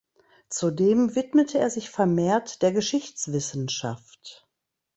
[0.49, 4.47] Zudem widmete er sich vermehrt der Geschichtswissenschaft.